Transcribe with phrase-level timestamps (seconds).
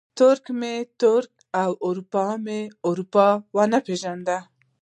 [0.19, 2.59] ترکي مې ترکي او اروپایي مې
[2.89, 4.37] اروپایي ونه پېژني.